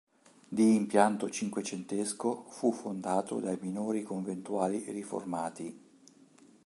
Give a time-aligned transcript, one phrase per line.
[0.49, 5.79] Di impianto cinquecentesco, fu fondato dai Minori Conventuali Riformati.